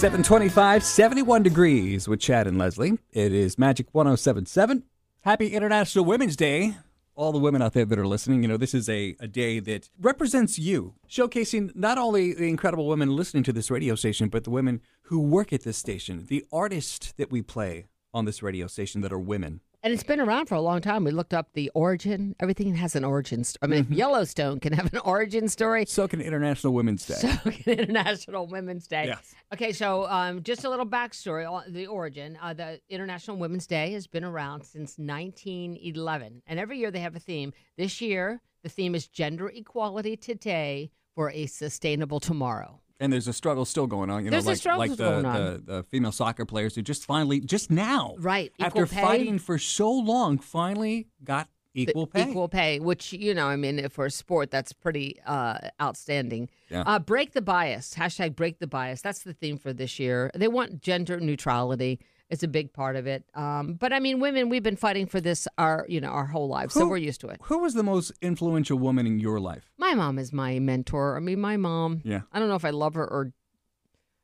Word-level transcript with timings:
725, 0.00 0.82
71 0.82 1.42
degrees 1.42 2.08
with 2.08 2.20
Chad 2.20 2.46
and 2.46 2.56
Leslie. 2.56 2.98
It 3.12 3.34
is 3.34 3.58
Magic 3.58 3.86
1077. 3.92 4.84
Happy 5.20 5.48
International 5.48 6.06
Women's 6.06 6.36
Day. 6.36 6.78
All 7.14 7.32
the 7.32 7.38
women 7.38 7.60
out 7.60 7.74
there 7.74 7.84
that 7.84 7.98
are 7.98 8.06
listening, 8.06 8.40
you 8.40 8.48
know, 8.48 8.56
this 8.56 8.72
is 8.72 8.88
a, 8.88 9.14
a 9.20 9.28
day 9.28 9.60
that 9.60 9.90
represents 10.00 10.58
you, 10.58 10.94
showcasing 11.06 11.76
not 11.76 11.98
only 11.98 12.32
the 12.32 12.48
incredible 12.48 12.86
women 12.86 13.14
listening 13.14 13.42
to 13.42 13.52
this 13.52 13.70
radio 13.70 13.94
station, 13.94 14.30
but 14.30 14.44
the 14.44 14.50
women 14.50 14.80
who 15.02 15.20
work 15.20 15.52
at 15.52 15.64
this 15.64 15.76
station, 15.76 16.24
the 16.28 16.46
artists 16.50 17.12
that 17.18 17.30
we 17.30 17.42
play 17.42 17.84
on 18.14 18.24
this 18.24 18.42
radio 18.42 18.68
station 18.68 19.02
that 19.02 19.12
are 19.12 19.18
women. 19.18 19.60
And 19.82 19.94
it's 19.94 20.02
been 20.02 20.20
around 20.20 20.44
for 20.46 20.56
a 20.56 20.60
long 20.60 20.82
time. 20.82 21.04
We 21.04 21.10
looked 21.10 21.32
up 21.32 21.54
the 21.54 21.70
origin. 21.74 22.36
Everything 22.38 22.74
has 22.74 22.94
an 22.96 23.02
origin. 23.04 23.44
St- 23.44 23.56
I 23.62 23.66
mean, 23.66 23.84
Mm-hmm. 23.84 23.94
Yellowstone 23.94 24.60
can 24.60 24.74
have 24.74 24.92
an 24.92 24.98
origin 25.00 25.48
story. 25.48 25.86
So 25.86 26.06
can 26.06 26.20
International 26.20 26.74
Women's 26.74 27.06
Day. 27.06 27.14
So 27.14 27.28
can 27.50 27.78
International 27.78 28.46
Women's 28.46 28.86
Day. 28.86 29.06
Yes. 29.06 29.34
Okay, 29.54 29.72
so 29.72 30.06
um, 30.08 30.42
just 30.42 30.64
a 30.64 30.68
little 30.70 30.84
backstory 30.84 31.50
on 31.50 31.72
the 31.72 31.86
origin. 31.86 32.38
Uh, 32.42 32.52
the 32.52 32.78
International 32.90 33.38
Women's 33.38 33.66
Day 33.66 33.92
has 33.92 34.06
been 34.06 34.22
around 34.24 34.64
since 34.64 34.98
1911, 34.98 36.42
and 36.46 36.58
every 36.60 36.78
year 36.78 36.90
they 36.90 37.00
have 37.00 37.16
a 37.16 37.20
theme. 37.20 37.52
This 37.78 38.00
year, 38.02 38.42
the 38.62 38.68
theme 38.68 38.94
is 38.94 39.08
gender 39.08 39.48
equality 39.48 40.16
today 40.16 40.90
for 41.14 41.30
a 41.30 41.46
sustainable 41.46 42.20
tomorrow. 42.20 42.80
And 43.00 43.10
there's 43.10 43.26
a 43.26 43.32
struggle 43.32 43.64
still 43.64 43.86
going 43.86 44.10
on. 44.10 44.24
You 44.24 44.30
There's 44.30 44.44
a 44.44 44.46
know, 44.46 44.50
like, 44.50 44.58
struggle 44.58 44.78
like 44.78 44.90
the, 44.90 44.96
going 44.96 45.24
on. 45.24 45.34
The, 45.34 45.62
the 45.64 45.82
female 45.84 46.12
soccer 46.12 46.44
players 46.44 46.74
who 46.74 46.82
just 46.82 47.06
finally, 47.06 47.40
just 47.40 47.70
now, 47.70 48.14
Right, 48.18 48.52
after 48.60 48.86
pay. 48.86 49.00
fighting 49.00 49.38
for 49.38 49.56
so 49.56 49.90
long, 49.90 50.38
finally 50.38 51.08
got 51.24 51.48
equal 51.72 52.06
pay. 52.06 52.28
Equal 52.28 52.48
pay, 52.48 52.78
which, 52.78 53.14
you 53.14 53.32
know, 53.32 53.46
I 53.46 53.56
mean, 53.56 53.88
for 53.88 54.04
a 54.04 54.10
sport, 54.10 54.50
that's 54.50 54.74
pretty 54.74 55.18
uh, 55.26 55.58
outstanding. 55.80 56.50
Yeah. 56.68 56.82
Uh, 56.86 56.98
break 56.98 57.32
the 57.32 57.40
bias. 57.40 57.94
Hashtag 57.94 58.36
break 58.36 58.58
the 58.58 58.66
bias. 58.66 59.00
That's 59.00 59.22
the 59.22 59.32
theme 59.32 59.56
for 59.56 59.72
this 59.72 59.98
year. 59.98 60.30
They 60.34 60.48
want 60.48 60.82
gender 60.82 61.18
neutrality. 61.20 62.00
It's 62.28 62.44
a 62.44 62.48
big 62.48 62.72
part 62.72 62.94
of 62.94 63.08
it. 63.08 63.24
Um, 63.34 63.74
but 63.74 63.92
I 63.92 63.98
mean, 63.98 64.20
women, 64.20 64.48
we've 64.48 64.62
been 64.62 64.76
fighting 64.76 65.06
for 65.06 65.20
this 65.20 65.48
our, 65.58 65.84
you 65.88 66.00
know, 66.00 66.10
our 66.10 66.26
whole 66.26 66.46
lives, 66.46 66.74
so 66.74 66.86
we're 66.86 66.96
used 66.98 67.20
to 67.22 67.28
it. 67.28 67.40
Who 67.44 67.58
was 67.58 67.74
the 67.74 67.82
most 67.82 68.12
influential 68.22 68.78
woman 68.78 69.04
in 69.04 69.18
your 69.18 69.40
life? 69.40 69.68
My 69.90 69.96
mom 69.96 70.20
is 70.20 70.32
my 70.32 70.60
mentor. 70.60 71.16
I 71.16 71.20
mean, 71.20 71.40
my 71.40 71.56
mom. 71.56 72.00
Yeah. 72.04 72.20
I 72.32 72.38
don't 72.38 72.48
know 72.48 72.54
if 72.54 72.64
I 72.64 72.70
love 72.70 72.94
her 72.94 73.04
or 73.04 73.32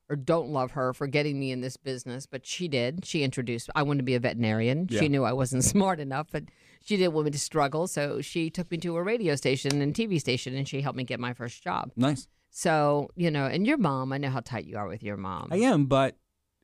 or 0.08 0.14
don't 0.14 0.50
love 0.50 0.70
her 0.72 0.92
for 0.92 1.08
getting 1.08 1.40
me 1.40 1.50
in 1.50 1.60
this 1.60 1.76
business, 1.76 2.26
but 2.26 2.46
she 2.46 2.68
did. 2.68 3.04
She 3.04 3.24
introduced. 3.24 3.68
I 3.74 3.82
wanted 3.82 3.98
to 3.98 4.04
be 4.04 4.14
a 4.14 4.20
veterinarian. 4.20 4.86
Yeah. 4.88 5.00
She 5.00 5.08
knew 5.08 5.24
I 5.24 5.32
wasn't 5.32 5.64
smart 5.74 5.98
enough, 5.98 6.28
but 6.30 6.44
she 6.84 6.96
didn't 6.96 7.14
want 7.14 7.24
me 7.24 7.32
to 7.32 7.38
struggle, 7.40 7.88
so 7.88 8.20
she 8.20 8.48
took 8.48 8.70
me 8.70 8.78
to 8.78 8.96
a 8.96 9.02
radio 9.02 9.34
station 9.34 9.82
and 9.82 9.92
TV 9.92 10.20
station, 10.20 10.54
and 10.54 10.68
she 10.68 10.80
helped 10.80 10.96
me 10.96 11.02
get 11.02 11.18
my 11.18 11.32
first 11.32 11.64
job. 11.64 11.90
Nice. 11.96 12.28
So 12.50 13.10
you 13.16 13.32
know, 13.32 13.46
and 13.46 13.66
your 13.66 13.78
mom, 13.78 14.12
I 14.12 14.18
know 14.18 14.30
how 14.30 14.40
tight 14.40 14.66
you 14.66 14.76
are 14.76 14.86
with 14.86 15.02
your 15.02 15.16
mom. 15.16 15.48
I 15.50 15.56
am, 15.56 15.86
but 15.86 16.16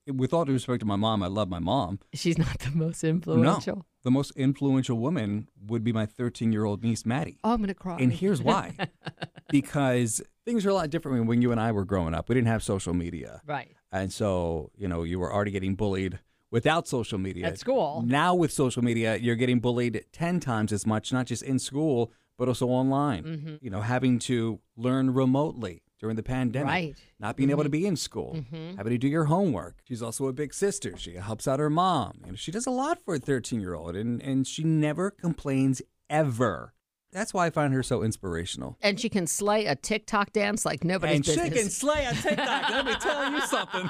with 0.07 0.33
all 0.33 0.45
due 0.45 0.53
respect 0.53 0.81
to 0.81 0.87
my 0.87 0.97
mom, 0.97 1.23
I 1.23 1.29
love 1.29 1.49
my 1.49 1.59
mom. 1.59 2.01
She's 2.13 2.39
not 2.39 2.59
the 2.59 2.71
most 2.71 3.05
influential. 3.05 3.77
No. 3.77 3.85
The 4.05 4.11
most 4.11 4.33
influential 4.33 4.99
woman 4.99 5.49
would 5.65 5.85
be 5.85 5.93
my 5.93 6.07
13 6.07 6.53
year 6.53 6.65
old 6.65 6.83
niece, 6.83 7.07
Maddie. 7.07 7.39
Oh, 7.45 7.53
I'm 7.53 7.61
gonna 7.61 7.75
cry. 7.75 7.99
And 7.99 8.13
here's 8.13 8.43
why 8.43 8.75
because 9.51 10.23
things 10.45 10.67
are 10.67 10.71
a 10.71 10.75
lot 10.75 10.91
different 10.91 11.27
when 11.27 11.43
you 11.43 11.53
and 11.53 11.61
I 11.61 11.73
were 11.73 11.85
growing 11.85 12.15
up. 12.15 12.29
We 12.29 12.35
didn't 12.35 12.49
have 12.49 12.63
social 12.63 12.95
media. 12.95 13.41
right. 13.47 13.71
And 13.95 14.11
so, 14.11 14.71
you 14.75 14.89
know, 14.89 15.03
you 15.03 15.19
were 15.19 15.31
already 15.31 15.51
getting 15.51 15.75
bullied 15.75 16.19
without 16.51 16.89
social 16.89 17.19
media. 17.19 17.49
At 17.49 17.59
school. 17.59 18.03
Now 18.07 18.35
with 18.35 18.51
social 18.51 18.83
media, 18.83 19.17
you're 19.17 19.37
getting 19.37 19.61
bullied 19.61 20.07
10 20.13 20.41
times 20.41 20.73
as 20.73 20.87
much, 20.87 21.13
not 21.13 21.27
just 21.27 21.43
in 21.43 21.59
school, 21.59 22.11
but 22.39 22.49
also 22.49 22.69
online. 22.69 23.25
Mm-hmm. 23.25 23.55
You 23.61 23.71
know, 23.71 23.83
having 23.83 24.19
to 24.21 24.61
learn 24.77 25.13
remotely 25.13 25.83
during 26.03 26.17
the 26.17 26.23
pandemic. 26.23 26.69
Right. 26.69 26.95
Not 27.21 27.37
being 27.37 27.51
able 27.51 27.63
to 27.63 27.69
mm-hmm. 27.69 27.81
be 27.81 27.87
in 27.87 27.97
school, 27.97 28.35
mm-hmm. 28.37 28.77
having 28.77 28.91
to 28.91 28.99
do 28.99 29.09
your 29.09 29.27
homework. 29.27 29.77
She's 29.85 30.03
also 30.03 30.27
a 30.27 30.33
big 30.33 30.53
sister. 30.53 30.97
She 30.99 31.15
helps 31.15 31.47
out 31.47 31.61
her 31.61 31.71
mom. 31.71 32.19
You 32.25 32.33
know, 32.33 32.37
she 32.37 32.51
does 32.51 32.67
a 32.67 32.71
lot 32.71 32.99
for 33.03 33.15
a 33.15 33.19
13 33.19 33.61
year 33.61 33.75
old, 33.75 33.95
and, 33.95 34.21
and 34.21 34.45
she 34.45 34.65
never 34.65 35.13
complains 35.13 35.81
ever. 36.11 36.75
That's 37.13 37.33
why 37.33 37.47
I 37.47 37.51
find 37.51 37.73
her 37.75 37.83
so 37.83 38.03
inspirational. 38.03 38.79
And 38.83 38.99
she 38.99 39.09
can 39.09 39.27
slay 39.27 39.67
a 39.67 39.77
TikTok 39.77 40.33
dance 40.33 40.65
like 40.65 40.83
nobody's 40.83 41.17
and 41.17 41.27
she 41.27 41.51
can 41.51 41.71
slay 41.71 42.07
on 42.07 42.15
TikTok. 42.15 42.71
Let 42.71 42.87
me 42.87 42.95
tell 42.95 43.31
you 43.31 43.41
something. 43.47 43.89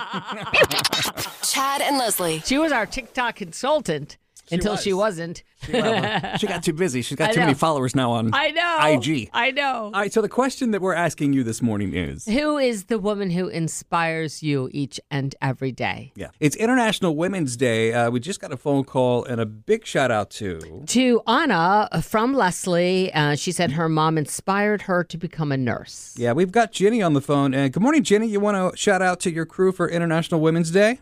Chad 1.42 1.80
and 1.80 1.96
Leslie. 1.96 2.40
She 2.40 2.58
was 2.58 2.72
our 2.72 2.84
TikTok 2.84 3.36
consultant 3.36 4.18
until 4.52 4.76
she 4.76 4.92
was. 4.92 5.02
wasn't. 5.02 5.42
Well, 5.72 6.36
she 6.38 6.46
got 6.46 6.62
too 6.62 6.72
busy. 6.72 7.02
She's 7.02 7.16
got 7.16 7.30
I 7.30 7.32
too 7.32 7.40
many 7.40 7.54
followers 7.54 7.94
now 7.94 8.12
on 8.12 8.30
I 8.32 8.50
know. 8.50 8.78
IG. 8.98 9.30
I 9.32 9.50
know. 9.50 9.84
All 9.86 9.90
right, 9.92 10.12
so 10.12 10.20
the 10.22 10.28
question 10.28 10.70
that 10.72 10.80
we're 10.80 10.94
asking 10.94 11.32
you 11.32 11.42
this 11.44 11.60
morning 11.62 11.94
is 11.94 12.24
Who 12.26 12.58
is 12.58 12.84
the 12.84 12.98
woman 12.98 13.30
who 13.30 13.48
inspires 13.48 14.42
you 14.42 14.68
each 14.72 15.00
and 15.10 15.34
every 15.42 15.72
day? 15.72 16.12
yeah, 16.16 16.28
it's 16.40 16.56
International 16.56 17.16
Women's 17.16 17.56
Day. 17.56 17.92
Uh, 17.92 18.10
we 18.10 18.20
just 18.20 18.40
got 18.40 18.52
a 18.52 18.56
phone 18.56 18.84
call 18.84 19.24
and 19.24 19.40
a 19.40 19.46
big 19.46 19.84
shout 19.86 20.10
out 20.10 20.30
to 20.30 20.82
To 20.86 21.20
Anna 21.26 21.88
from 22.02 22.34
Leslie, 22.34 23.12
uh, 23.12 23.34
she 23.36 23.52
said 23.52 23.72
her 23.72 23.88
mom 23.88 24.16
inspired 24.18 24.82
her 24.82 25.02
to 25.04 25.16
become 25.18 25.52
a 25.52 25.56
nurse. 25.56 26.14
yeah, 26.16 26.32
we've 26.32 26.52
got 26.52 26.72
Jenny 26.72 27.02
on 27.02 27.12
the 27.14 27.20
phone. 27.20 27.54
And 27.54 27.72
good 27.72 27.82
morning, 27.82 28.02
Jenny. 28.02 28.26
You 28.28 28.40
want 28.40 28.72
to 28.72 28.76
shout 28.78 29.02
out 29.02 29.20
to 29.20 29.30
your 29.32 29.46
crew 29.46 29.72
for 29.72 29.88
International 29.88 30.40
Women's 30.40 30.70
Day? 30.70 31.00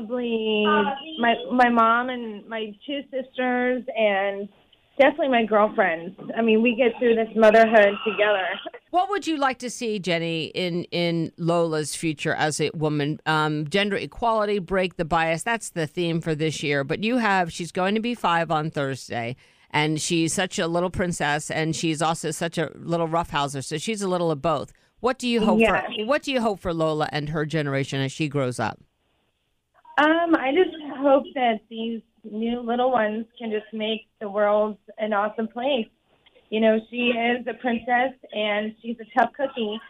Probably 0.00 0.64
my 1.18 1.34
my 1.52 1.68
mom 1.70 2.10
and 2.10 2.46
my 2.48 2.72
two 2.86 3.00
sisters 3.10 3.82
and 3.96 4.48
definitely 4.98 5.28
my 5.28 5.44
girlfriends. 5.44 6.18
I 6.36 6.42
mean, 6.42 6.62
we 6.62 6.74
get 6.74 6.92
through 6.98 7.14
this 7.14 7.28
motherhood 7.36 7.94
together. 8.06 8.46
What 8.90 9.10
would 9.10 9.26
you 9.26 9.36
like 9.36 9.58
to 9.58 9.68
see, 9.68 9.98
Jenny, 9.98 10.44
in 10.46 10.84
in 10.84 11.30
Lola's 11.36 11.94
future 11.94 12.32
as 12.34 12.60
a 12.62 12.70
woman? 12.72 13.20
Um, 13.26 13.66
gender 13.68 13.96
equality, 13.96 14.58
break 14.58 14.96
the 14.96 15.04
bias. 15.04 15.42
That's 15.42 15.68
the 15.70 15.86
theme 15.86 16.22
for 16.22 16.34
this 16.34 16.62
year. 16.62 16.82
But 16.82 17.04
you 17.04 17.18
have 17.18 17.52
she's 17.52 17.72
going 17.72 17.94
to 17.96 18.00
be 18.00 18.14
five 18.14 18.50
on 18.50 18.70
Thursday, 18.70 19.36
and 19.70 20.00
she's 20.00 20.32
such 20.32 20.58
a 20.58 20.66
little 20.66 20.88
princess, 20.88 21.50
and 21.50 21.76
she's 21.76 22.00
also 22.00 22.30
such 22.30 22.56
a 22.56 22.70
little 22.74 23.08
roughhouser. 23.08 23.60
So 23.60 23.76
she's 23.76 24.00
a 24.00 24.08
little 24.08 24.30
of 24.30 24.40
both. 24.40 24.72
What 25.00 25.18
do 25.18 25.28
you 25.28 25.44
hope 25.44 25.60
Yes. 25.60 25.84
for? 25.98 26.06
What 26.06 26.22
do 26.22 26.32
you 26.32 26.40
hope 26.40 26.60
for 26.60 26.72
Lola 26.72 27.08
and 27.12 27.28
her 27.30 27.44
generation 27.44 28.00
as 28.00 28.12
she 28.12 28.28
grows 28.28 28.58
up? 28.58 28.80
Um, 29.98 30.34
I 30.34 30.52
just 30.52 30.76
hope 30.98 31.24
that 31.34 31.60
these 31.70 32.02
new 32.22 32.60
little 32.60 32.90
ones 32.90 33.24
can 33.38 33.50
just 33.50 33.72
make 33.72 34.06
the 34.20 34.28
world 34.28 34.76
an 34.98 35.12
awesome 35.12 35.48
place. 35.48 35.88
You 36.50 36.60
know, 36.60 36.78
she 36.90 37.08
is 37.08 37.46
a 37.46 37.54
princess 37.54 38.12
and 38.32 38.74
she's 38.82 38.96
a 39.00 39.18
tough 39.18 39.32
cookie. 39.32 39.80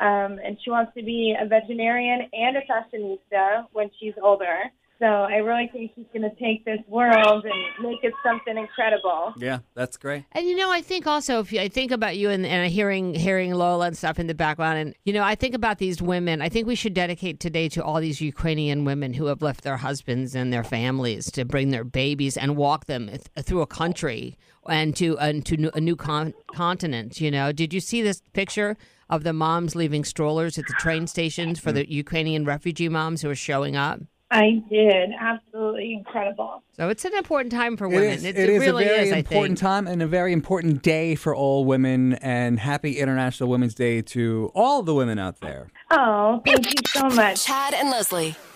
Um, 0.00 0.38
and 0.44 0.58
she 0.62 0.70
wants 0.70 0.92
to 0.96 1.02
be 1.02 1.34
a 1.40 1.46
veterinarian 1.46 2.28
and 2.32 2.56
a 2.56 2.60
fashionista 2.60 3.66
when 3.72 3.90
she's 3.98 4.12
older. 4.22 4.70
So 4.98 5.04
I 5.04 5.36
really 5.36 5.68
think 5.70 5.92
she's 5.94 6.06
going 6.12 6.28
to 6.28 6.34
take 6.36 6.64
this 6.64 6.78
world 6.88 7.44
and 7.44 7.86
make 7.86 8.02
it 8.02 8.14
something 8.24 8.56
incredible. 8.56 9.34
Yeah, 9.36 9.58
that's 9.74 9.98
great. 9.98 10.24
And 10.32 10.46
you 10.46 10.56
know, 10.56 10.70
I 10.70 10.80
think 10.80 11.06
also 11.06 11.40
if 11.40 11.52
you, 11.52 11.60
I 11.60 11.68
think 11.68 11.90
about 11.90 12.16
you 12.16 12.30
and, 12.30 12.46
and 12.46 12.70
hearing 12.72 13.14
hearing 13.14 13.52
Lola 13.52 13.88
and 13.88 13.96
stuff 13.96 14.18
in 14.18 14.26
the 14.26 14.34
background, 14.34 14.78
and 14.78 14.94
you 15.04 15.12
know, 15.12 15.22
I 15.22 15.34
think 15.34 15.54
about 15.54 15.78
these 15.78 16.00
women. 16.00 16.40
I 16.40 16.48
think 16.48 16.66
we 16.66 16.74
should 16.74 16.94
dedicate 16.94 17.40
today 17.40 17.68
to 17.70 17.84
all 17.84 18.00
these 18.00 18.22
Ukrainian 18.22 18.86
women 18.86 19.12
who 19.12 19.26
have 19.26 19.42
left 19.42 19.64
their 19.64 19.76
husbands 19.76 20.34
and 20.34 20.50
their 20.50 20.64
families 20.64 21.30
to 21.32 21.44
bring 21.44 21.70
their 21.70 21.84
babies 21.84 22.38
and 22.38 22.56
walk 22.56 22.86
them 22.86 23.08
th- 23.08 23.20
through 23.44 23.60
a 23.60 23.66
country 23.66 24.38
and 24.66 24.96
to 24.96 25.18
and 25.18 25.44
to 25.44 25.70
a 25.76 25.80
new 25.80 25.96
con- 25.96 26.32
continent. 26.54 27.20
You 27.20 27.30
know, 27.30 27.52
did 27.52 27.74
you 27.74 27.80
see 27.80 28.02
this 28.02 28.22
picture? 28.32 28.76
Of 29.08 29.22
the 29.22 29.32
moms 29.32 29.76
leaving 29.76 30.02
strollers 30.02 30.58
at 30.58 30.66
the 30.66 30.74
train 30.80 31.06
stations 31.06 31.60
for 31.60 31.68
mm-hmm. 31.68 31.76
the 31.76 31.92
Ukrainian 31.92 32.44
refugee 32.44 32.88
moms 32.88 33.22
who 33.22 33.30
are 33.30 33.36
showing 33.36 33.76
up. 33.76 34.00
I 34.36 34.62
did. 34.68 35.10
Absolutely 35.18 35.94
incredible. 35.94 36.62
So 36.72 36.90
it's 36.90 37.04
an 37.06 37.14
important 37.14 37.52
time 37.52 37.76
for 37.78 37.86
It 37.86 37.90
women. 37.90 38.10
is, 38.10 38.24
It, 38.24 38.36
it 38.36 38.50
is 38.50 38.60
really 38.60 38.84
a 38.84 38.88
very 38.88 39.08
is, 39.08 39.12
important 39.14 39.56
time 39.56 39.86
and 39.86 40.02
a 40.02 40.06
very 40.06 40.32
important 40.34 40.82
day 40.82 41.14
for 41.14 41.34
all 41.34 41.64
women. 41.64 42.14
And 42.14 42.60
happy 42.60 42.98
International 42.98 43.48
Women's 43.48 43.74
Day 43.74 44.02
to 44.02 44.50
all 44.54 44.82
the 44.82 44.94
women 44.94 45.18
out 45.18 45.40
there. 45.40 45.68
Oh, 45.90 46.42
thank 46.44 46.66
you 46.66 46.82
so 46.88 47.08
much. 47.08 47.46
Chad 47.46 47.72
and 47.72 47.90
Leslie. 47.90 48.36